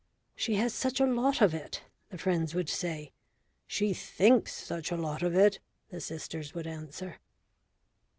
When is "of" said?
1.41-1.53, 5.21-5.35